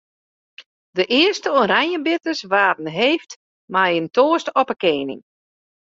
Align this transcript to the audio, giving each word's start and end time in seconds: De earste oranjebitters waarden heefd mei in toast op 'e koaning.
De 0.91 1.05
earste 1.05 1.49
oranjebitters 1.51 2.41
waarden 2.43 2.87
heefd 2.87 3.37
mei 3.71 3.95
in 3.99 4.09
toast 4.17 4.47
op 4.61 4.69
'e 4.69 4.75
koaning. 4.83 5.21